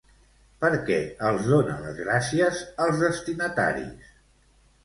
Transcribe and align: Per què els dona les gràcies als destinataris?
Per 0.63 0.71
què 0.87 0.97
els 1.31 1.49
dona 1.51 1.77
les 1.83 1.99
gràcies 2.05 2.65
als 2.87 3.05
destinataris? 3.07 4.13